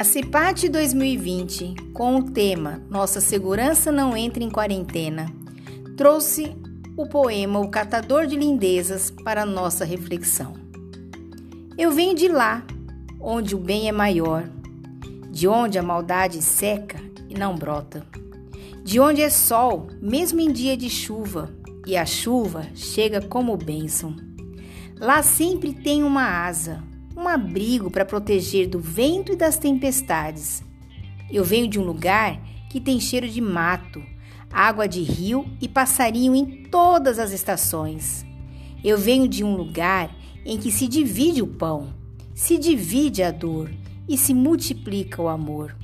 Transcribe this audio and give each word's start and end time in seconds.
A 0.00 0.02
CIPAT 0.02 0.66
2020, 0.70 1.74
com 1.92 2.16
o 2.16 2.22
tema 2.22 2.80
Nossa 2.88 3.20
Segurança 3.20 3.92
Não 3.92 4.16
Entra 4.16 4.42
em 4.42 4.48
Quarentena, 4.48 5.26
trouxe 5.94 6.56
o 6.96 7.06
poema 7.06 7.60
O 7.60 7.68
Catador 7.68 8.26
de 8.26 8.34
Lindezas 8.34 9.10
para 9.10 9.44
nossa 9.44 9.84
reflexão. 9.84 10.54
Eu 11.76 11.92
venho 11.92 12.14
de 12.14 12.28
lá, 12.28 12.64
onde 13.20 13.54
o 13.54 13.58
bem 13.58 13.90
é 13.90 13.92
maior, 13.92 14.48
de 15.30 15.46
onde 15.46 15.78
a 15.78 15.82
maldade 15.82 16.40
seca 16.40 16.98
e 17.28 17.34
não 17.34 17.54
brota, 17.54 18.02
de 18.82 18.98
onde 18.98 19.20
é 19.20 19.28
sol, 19.28 19.88
mesmo 20.00 20.40
em 20.40 20.50
dia 20.50 20.78
de 20.78 20.88
chuva, 20.88 21.54
e 21.86 21.94
a 21.94 22.06
chuva 22.06 22.66
chega 22.74 23.20
como 23.20 23.54
bênção. 23.54 24.16
Lá 24.98 25.22
sempre 25.22 25.74
tem 25.74 26.02
uma 26.02 26.24
asa, 26.24 26.82
um 27.20 27.28
abrigo 27.28 27.90
para 27.90 28.04
proteger 28.04 28.66
do 28.66 28.80
vento 28.80 29.32
e 29.32 29.36
das 29.36 29.58
tempestades. 29.58 30.64
Eu 31.30 31.44
venho 31.44 31.68
de 31.68 31.78
um 31.78 31.84
lugar 31.84 32.40
que 32.70 32.80
tem 32.80 32.98
cheiro 32.98 33.28
de 33.28 33.40
mato, 33.40 34.02
água 34.50 34.88
de 34.88 35.02
rio 35.02 35.46
e 35.60 35.68
passarinho 35.68 36.34
em 36.34 36.64
todas 36.64 37.18
as 37.18 37.30
estações. 37.30 38.24
Eu 38.82 38.96
venho 38.96 39.28
de 39.28 39.44
um 39.44 39.54
lugar 39.54 40.16
em 40.46 40.56
que 40.56 40.72
se 40.72 40.88
divide 40.88 41.42
o 41.42 41.46
pão, 41.46 41.92
se 42.34 42.56
divide 42.56 43.22
a 43.22 43.30
dor 43.30 43.70
e 44.08 44.16
se 44.16 44.32
multiplica 44.32 45.20
o 45.20 45.28
amor. 45.28 45.76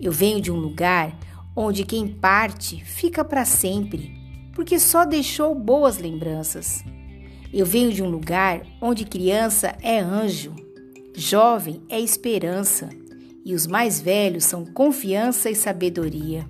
Eu 0.00 0.10
venho 0.10 0.40
de 0.40 0.50
um 0.50 0.56
lugar 0.56 1.16
onde 1.54 1.84
quem 1.84 2.08
parte 2.08 2.84
fica 2.84 3.24
para 3.24 3.44
sempre, 3.44 4.12
porque 4.52 4.80
só 4.80 5.04
deixou 5.04 5.54
boas 5.54 5.98
lembranças. 5.98 6.84
Eu 7.52 7.64
venho 7.64 7.92
de 7.92 8.02
um 8.02 8.08
lugar 8.08 8.62
onde 8.80 9.04
criança 9.04 9.76
é 9.80 10.00
anjo, 10.00 10.54
jovem 11.14 11.80
é 11.88 12.00
esperança 12.00 12.88
e 13.44 13.54
os 13.54 13.66
mais 13.66 14.00
velhos 14.00 14.44
são 14.44 14.64
confiança 14.64 15.48
e 15.48 15.54
sabedoria. 15.54 16.46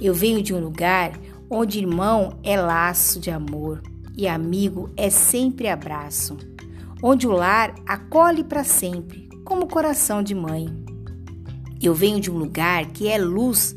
Eu 0.00 0.14
venho 0.14 0.42
de 0.42 0.54
um 0.54 0.58
lugar 0.58 1.12
onde 1.50 1.78
irmão 1.78 2.38
é 2.42 2.58
laço 2.58 3.20
de 3.20 3.30
amor 3.30 3.82
e 4.16 4.26
amigo 4.26 4.90
é 4.96 5.10
sempre 5.10 5.68
abraço, 5.68 6.38
onde 7.02 7.26
o 7.26 7.32
lar 7.32 7.74
acolhe 7.86 8.42
para 8.42 8.64
sempre, 8.64 9.28
como 9.44 9.68
coração 9.68 10.22
de 10.22 10.34
mãe. 10.34 10.68
Eu 11.82 11.92
venho 11.94 12.18
de 12.18 12.30
um 12.30 12.38
lugar 12.38 12.86
que 12.86 13.08
é 13.08 13.18
luz, 13.18 13.76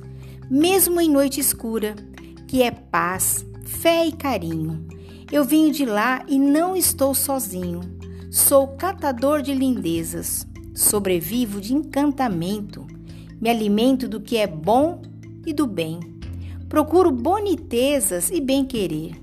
mesmo 0.50 1.02
em 1.02 1.10
noite 1.10 1.42
escura, 1.42 1.94
que 2.48 2.64
é 2.64 2.72
paz, 2.72 3.46
fé 3.66 4.06
e 4.06 4.14
carinho 4.14 4.97
eu 5.32 5.44
venho 5.44 5.72
de 5.72 5.86
lá 5.86 6.24
e 6.28 6.40
não 6.40 6.76
estou 6.76 7.14
sozinho. 7.14 7.82
Sou 8.32 8.68
catador 8.70 9.42
de 9.42 9.54
lindezas, 9.54 10.48
sobrevivo 10.74 11.60
de 11.60 11.74
encantamento, 11.74 12.86
me 13.40 13.50
alimento 13.50 14.08
do 14.08 14.22
que 14.22 14.38
é 14.38 14.48
bom 14.48 15.02
e 15.46 15.54
do 15.54 15.68
bem. 15.68 16.00
Procuro 16.70 17.12
bonitezas 17.12 18.30
e 18.30 18.42
bem-querer. 18.42 19.16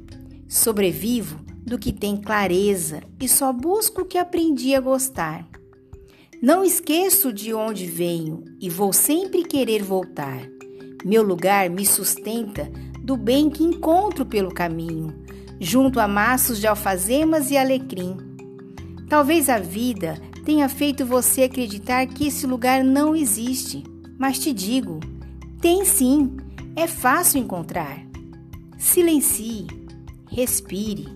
Sobrevivo 0.48 1.40
do 1.66 1.78
que 1.78 1.92
tem 1.92 2.16
clareza 2.16 3.02
e 3.20 3.28
só 3.28 3.52
busco 3.52 4.02
o 4.02 4.04
que 4.04 4.18
aprendi 4.18 4.74
a 4.74 4.80
gostar. 4.80 5.48
Não 6.42 6.62
esqueço 6.62 7.32
de 7.32 7.54
onde 7.54 7.86
venho 7.86 8.44
e 8.60 8.68
vou 8.68 8.92
sempre 8.92 9.44
querer 9.44 9.82
voltar. 9.82 10.46
Meu 11.04 11.22
lugar 11.22 11.70
me 11.70 11.86
sustenta 11.86 12.70
do 13.04 13.18
bem 13.18 13.50
que 13.50 13.62
encontro 13.62 14.24
pelo 14.24 14.52
caminho 14.52 15.22
junto 15.60 16.00
a 16.00 16.08
maços 16.08 16.58
de 16.58 16.66
alfazemas 16.66 17.50
e 17.50 17.56
alecrim. 17.56 18.16
Talvez 19.08 19.48
a 19.48 19.58
vida 19.58 20.20
tenha 20.44 20.68
feito 20.68 21.04
você 21.04 21.42
acreditar 21.42 22.06
que 22.06 22.26
esse 22.26 22.46
lugar 22.46 22.82
não 22.82 23.14
existe, 23.14 23.84
mas 24.18 24.38
te 24.38 24.52
digo, 24.52 25.00
tem 25.60 25.84
sim, 25.84 26.36
é 26.74 26.86
fácil 26.86 27.40
encontrar. 27.40 28.02
Silencie, 28.78 29.66
respire, 30.30 31.06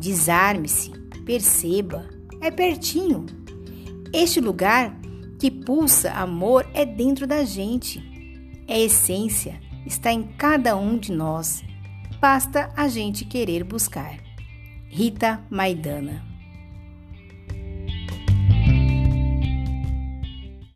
desarme-se, 0.00 0.90
perceba, 1.24 2.08
é 2.40 2.50
pertinho. 2.50 3.26
Este 4.12 4.40
lugar 4.40 4.98
que 5.38 5.50
pulsa 5.50 6.12
amor 6.12 6.66
é 6.72 6.84
dentro 6.84 7.26
da 7.26 7.44
gente. 7.44 8.02
É 8.68 8.80
essência, 8.80 9.60
está 9.86 10.12
em 10.12 10.22
cada 10.22 10.76
um 10.76 10.98
de 10.98 11.12
nós. 11.12 11.62
Basta 12.20 12.70
a 12.76 12.88
gente 12.88 13.24
querer 13.24 13.64
buscar. 13.64 14.18
Rita 14.88 15.40
Maidana 15.50 16.35